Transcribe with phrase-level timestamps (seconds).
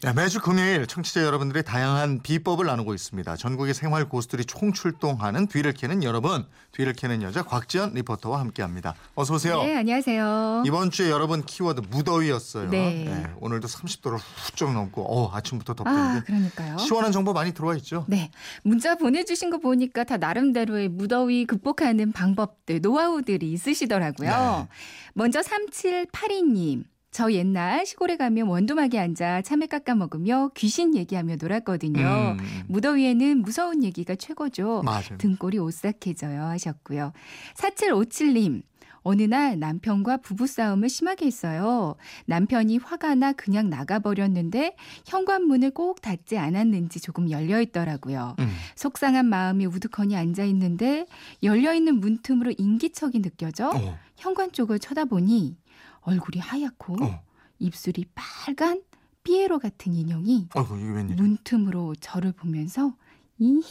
[0.00, 3.34] 네, 매주 금요일 청취자 여러분들의 다양한 비법을 나누고 있습니다.
[3.34, 8.94] 전국의 생활 고수들이 총출동하는 뒤를 캐는 여러분, 뒤를 캐는 여자 곽지연 리포터와 함께합니다.
[9.16, 9.60] 어서 오세요.
[9.60, 10.62] 네, 안녕하세요.
[10.64, 12.70] 이번 주에 여러분 키워드 무더위였어요.
[12.70, 13.26] 네.
[13.40, 16.78] 오늘도 30도를 훌쩍 넘고 어, 아침부터 아, 덥던데 그러니까요.
[16.78, 18.04] 시원한 정보 많이 들어와 있죠.
[18.06, 18.30] 네.
[18.62, 24.30] 문자 보내주신 거 보니까 다 나름대로의 무더위 극복하는 방법들, 노하우들이 있으시더라고요.
[24.30, 24.68] 네.
[25.14, 26.84] 먼저 3782님.
[27.10, 32.36] 저 옛날 시골에 가면 원두막에 앉아 참외 깎아 먹으며 귀신 얘기하며 놀았거든요.
[32.38, 34.82] 음, 무더위에는 무서운 얘기가 최고죠.
[34.84, 35.16] 맞아요.
[35.18, 37.12] 등골이 오싹해져요 하셨고요.
[37.56, 38.62] 4757님.
[39.02, 41.94] 어느 날 남편과 부부싸움을 심하게 했어요.
[42.26, 48.36] 남편이 화가 나 그냥 나가버렸는데 현관문을 꼭 닫지 않았는지 조금 열려있더라고요.
[48.38, 48.48] 음.
[48.74, 51.06] 속상한 마음이 우두커니 앉아있는데
[51.42, 55.56] 열려있는 문틈으로 인기척이 느껴져 어, 현관 쪽을 쳐다보니
[56.00, 57.22] 얼굴이 하얗고 어.
[57.58, 58.82] 입술이 빨간
[59.24, 61.16] 삐에로 같은 인형이 웬일이야?
[61.16, 62.94] 문틈으로 저를 보면서
[63.38, 63.70] 이히히히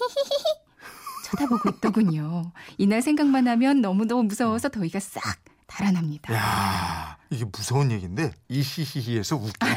[1.26, 2.52] 쳐다보고 있더군요.
[2.78, 5.22] 이날 생각만 하면 너무너무 무서워서 더위가 싹
[5.66, 6.34] 달아납니다.
[6.34, 9.68] 야 이게 무서운 얘기인데 이히히히에서 웃겨.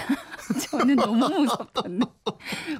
[0.71, 2.07] 저는 너무 무섭던데.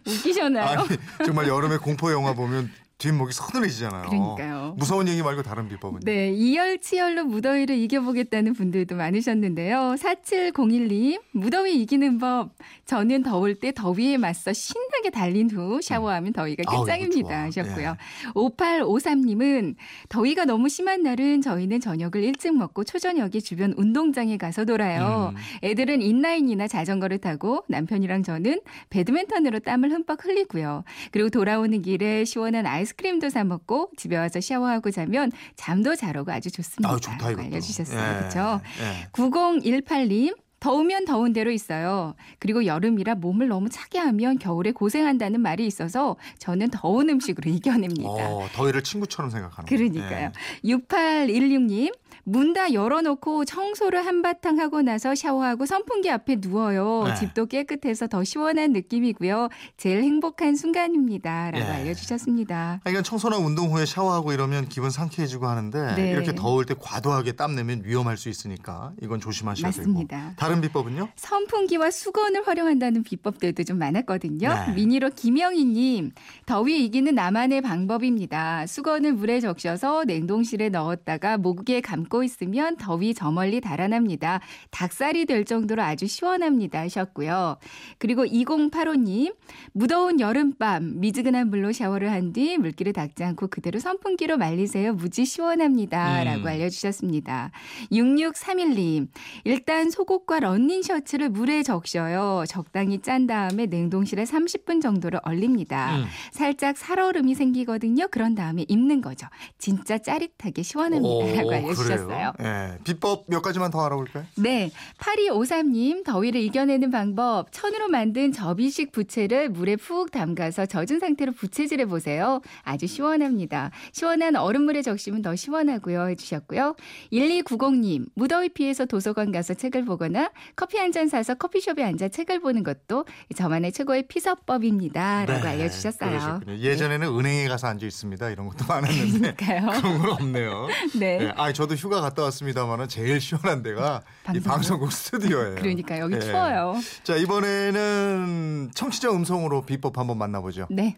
[0.07, 0.81] 웃기셨나요?
[0.81, 0.89] 아니
[1.25, 4.09] 정말 여름에 공포 영화 보면 뒷목이 서늘해지잖아요.
[4.11, 4.75] 그러니까요.
[4.77, 6.01] 무서운 얘기 말고 다른 비법은?
[6.05, 9.95] 네, 이열치열로 무더위를 이겨보겠다는 분들도 많으셨는데요.
[9.99, 12.51] 4701님, 무더위 이기는 법.
[12.85, 17.29] 저는 더울 때 더위에 맞서 신나게 달린 후 샤워하면 더위가 끝장입니다.
[17.29, 17.65] 좋아.
[17.65, 17.97] 하셨고요.
[18.35, 19.77] 5853님은
[20.11, 25.33] 더위가 너무 심한 날은 저희는 저녁을 일찍 먹고 초저녁에 주변 운동장에 가서 놀아요.
[25.35, 25.41] 음.
[25.65, 30.85] 애들은 인라인이나 자전거를 타고 남편이랑 저는 배드민턴으로 땀을 흠뻑 흘리고요.
[31.13, 36.31] 그리고 돌아오는 길에 시원한 아이스 크림도 사 먹고 집에 와서 샤워하고 자면 잠도 잘 오고
[36.33, 36.93] 아주 좋습니다.
[36.93, 37.43] 아 좋다 이거.
[37.43, 38.19] 알려주셨어요.
[38.19, 38.61] 그렇죠?
[38.81, 39.09] 예.
[39.13, 40.37] 9018님.
[40.61, 42.15] 더우면 더운 대로 있어요.
[42.39, 48.07] 그리고 여름이라 몸을 너무 차게 하면 겨울에 고생한다는 말이 있어서 저는 더운 음식으로 이겨냅니다.
[48.11, 50.11] 어, 더위를 친구처럼 생각하는 그러니까요.
[50.11, 50.33] 거예요.
[50.65, 51.95] 6816님.
[52.25, 57.05] 문 다 열어놓고 청소를 한바탕 하고 나서 샤워하고 선풍기 앞에 누워요.
[57.07, 57.15] 네.
[57.15, 59.49] 집도 깨끗해서 더 시원한 느낌이고요.
[59.77, 61.53] 제일 행복한 순간입니다.
[61.53, 61.71] 라고 예.
[61.71, 62.81] 알려주셨습니다.
[62.83, 66.11] 그러니까 청소나 운동 후에 샤워하고 이러면 기분 상쾌해지고 하는데 네.
[66.11, 70.19] 이렇게 더울 때 과도하게 땀 내면 위험할 수 있으니까 이건 조심하셔야 맞습니다.
[70.19, 70.33] 되고.
[70.37, 71.11] 다른 비법은요?
[71.15, 74.49] 선풍기와 수건을 활용한다는 비법들도 좀 많았거든요.
[74.67, 74.73] 네.
[74.75, 76.11] 미니로 김영희님,
[76.47, 78.67] 더위 이기는 나만의 방법입니다.
[78.67, 84.41] 수건을 물에 적셔서 냉동실에 넣었다가 목에 감고 있으면 더위 저 멀리 달아납니다.
[84.71, 86.81] 닭살이 될 정도로 아주 시원합니다.
[86.81, 87.59] 하셨고요.
[87.99, 89.35] 그리고 2085님,
[89.73, 94.93] 무더운 여름밤 미지근한 물로 샤워를 한 뒤 물기를 닦지 않고 그대로 선풍기로 말리세요.
[94.95, 96.21] 무지 시원합니다.
[96.23, 96.25] 음.
[96.27, 97.51] 라고 알려주셨습니다.
[97.91, 99.09] 6631님,
[99.45, 102.45] 일단 속옷과 런닝 셔츠를 물에 적셔요.
[102.47, 105.97] 적당히 짠 다음에 냉동실에 30분 정도를 얼립니다.
[105.99, 106.05] 음.
[106.33, 108.09] 살짝 살얼음이 생기거든요.
[108.11, 109.27] 그런 다음에 입는 거죠.
[109.59, 112.07] 진짜 짜릿하게 시원합니다라고 오, 알려주셨어 요.
[112.07, 112.33] 그래요?
[112.43, 112.79] 예.
[112.85, 114.25] 비법 몇 가지만 더 알아볼까요?
[114.37, 114.71] 네.
[114.99, 117.51] 8253님, 더위를 이겨내는 방법.
[117.53, 122.41] 천으로 만든 접이식 부채를 물에 푹 담가서 젖은 상태로 부채질해 보세요.
[122.63, 123.71] 아주 시원합니다.
[123.93, 126.09] 시원한 얼음물에 적시면 더 시원하고요.
[126.11, 126.77] 해주셨고요.
[127.13, 132.65] 1290님, 무더위 피해서 도서관 가서 책을 보거나 커피 한 잔 사서 커피숍에 앉아 책을 보는
[132.65, 133.05] 것도
[133.37, 135.25] 저만의 최고의 피서법입니다.
[135.27, 136.11] 라고 네, 알려주셨어요.
[136.11, 136.59] 그러셨군요.
[136.59, 138.29] 예전에는 은행에 가서 앉아 있습니다.
[138.31, 139.81] 이런 것도 많았는데 그러니까요.
[139.81, 140.67] 그런 건 없네요.
[140.99, 141.19] 네.
[141.19, 141.33] 네.
[141.37, 144.03] 아, 저도 휴가 갔다 왔습니다만은 제일 시원한 데가
[144.35, 144.51] 이 방송국.
[144.51, 145.55] 방송국 스튜디오예요.
[145.57, 146.21] 그러니까 여기 예.
[146.21, 146.75] 추워요.
[147.03, 150.67] 자, 이번에는 청취자 음성으로 비법 한번 만나보죠.
[150.71, 150.97] 네.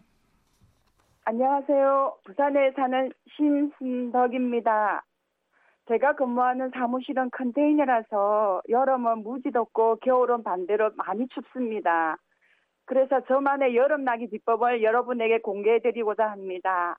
[1.24, 2.16] 안녕하세요.
[2.26, 5.04] 부산에 사는 신순덕입니다.
[5.88, 12.16] 제가 근무하는 사무실은 컨테이너라서 여름은 무지 덥고 겨울은 반대로 많이 춥습니다.
[12.86, 16.98] 그래서 저만의 여름나기 비법을 여러분에게 공개해드리고자 합니다.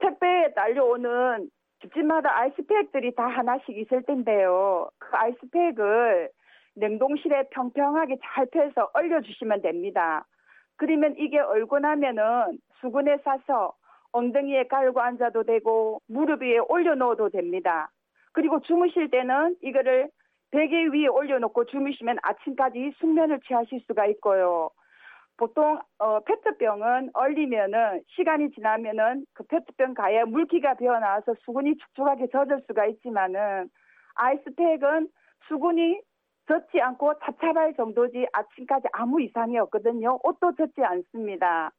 [0.00, 4.90] 택배에 날려오는 집집마다 아이스팩들이 다 하나씩 있을 텐데요.
[4.98, 6.30] 그 아이스팩을
[6.74, 10.26] 냉동실에 평평하게 잘 펴서 얼려주시면 됩니다.
[10.76, 13.74] 그러면 이게 얼고 나면은 수건에 싸서
[14.12, 17.90] 엉덩이에 깔고 앉아도 되고 무릎 위에 올려놓어도 됩니다.
[18.32, 20.08] 그리고 주무실 때는 이거를
[20.50, 24.70] 베개 위에 올려놓고 주무시면 아침까지 숙면을 취하실 수가 있고요.
[25.38, 32.60] 보통 어, 페트병은 얼리면은 시간이 지나면은 그 페트병 가에 물기가 배어 나와서 수분이 축축하게 젖을
[32.66, 33.70] 수가 있지만은
[34.16, 35.08] 아이스팩은
[35.46, 36.00] 수분이
[36.48, 40.18] 젖지 않고 찹찹할 정도지 아침까지 아무 이상이 없거든요.
[40.24, 41.70] 옷도 젖지 않습니다.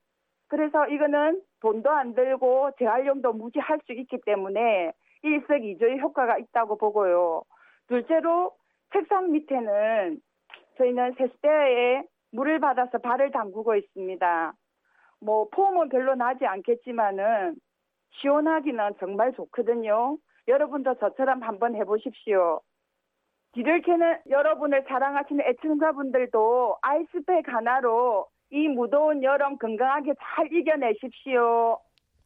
[0.48, 7.44] 그래서 이거는 돈도 안 들고 재활용도 무지할 수 있기 때문에 일석이조의 효과가 있다고 보고요.
[7.88, 8.54] 둘째로
[8.94, 10.18] 책상 밑에는
[10.78, 14.54] 저희는 세숫대에 물을 받아서 발을 담그고 있습니다.
[15.22, 17.56] 뭐 폼은 별로 나지 않겠지만은
[18.22, 20.18] 시원하기는 정말 좋거든요.
[20.48, 22.62] 여러분도 저처럼 한번 해보십시오.
[23.54, 31.80] 뒤를 캐는 여러분을 사랑하시는 애청자분들도 아이스팩 하나로 이 무더운 여름 건강하게 잘 이겨내십시오.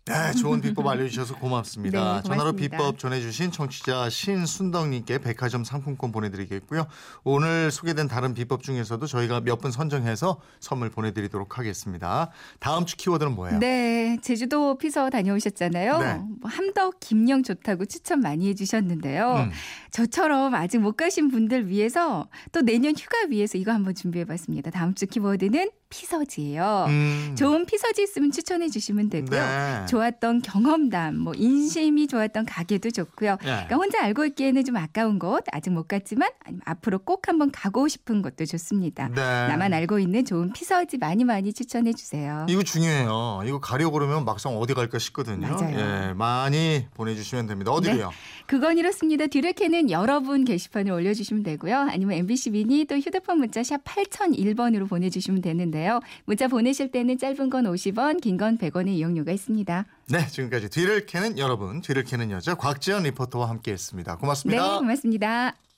[0.06, 1.98] 네, 좋은 비법 알려주셔서 고맙습니다.
[1.98, 2.36] 네, 고맙습니다.
[2.36, 6.88] 전화로 비법 전해주신 청취자 신순덕님께 백화점 상품권 보내드리겠고요.
[7.24, 12.32] 오늘 소개된 다른 비법 중에서도 저희가 몇 분 선정해서 선물 보내드리도록 하겠습니다.
[12.60, 13.60] 다음 주 키워드는 뭐예요?
[13.60, 16.00] 네, 제주도 피서 다녀오셨잖아요.
[16.00, 16.16] 네.
[16.42, 19.36] 뭐 함덕 김영 좋다고 추천 많이 해주셨는데요.
[19.36, 19.52] 음.
[19.92, 24.70] 저처럼 아직 못 가신 분들 위해서 또 내년 휴가 위해서 이거 한번 준비해봤습니다.
[24.72, 26.86] 다음 주 키워드는 피서지예요.
[26.88, 27.36] 음.
[27.38, 29.40] 좋은 피서지 있으면 추천해 주시면 되고요.
[29.40, 29.86] 네.
[29.88, 33.38] 좋았던 경험담, 뭐 인심이 좋았던 가게도 좋고요.
[33.42, 33.46] 네.
[33.46, 36.30] 그러니까 혼자 알고 있기에는 좀 아까운 곳, 아직 못 갔지만
[36.66, 39.10] 앞으로 꼭 한번 가고 싶은 곳도 좋습니다.
[39.10, 39.22] 네.
[39.22, 42.48] 나만 알고 있는 좋은 피서지 많이 많이 추천해 주세요.
[42.50, 43.44] 이거 중요해요.
[43.46, 45.48] 이거 가려고 그러면 막상 어디 갈까 싶거든요.
[45.48, 45.78] 맞아요.
[45.78, 47.72] 예, 많이 보내주시면 됩니다.
[47.72, 48.12] 어디로요?
[48.48, 49.28] 그건 이렇습니다.
[49.28, 51.78] 뒤를 캐는 여러분 게시판을 올려주시면 되고요.
[51.78, 56.00] 아니면 MBC 미니 또 휴대폰 문자 샵 8001번으로 보내주시면 되는데 요.
[56.26, 59.86] 문자 보내실 때는 짧은 건 50원, 긴 건 100원의 이용료가 있습니다.
[60.10, 64.18] 네, 지금까지 뒤를 캐는 여러분, 뒤를 캐는 여자 곽지연 리포터와 함께했습니다.
[64.18, 64.62] 고맙습니다.
[64.74, 65.63] 네, 고맙습니다.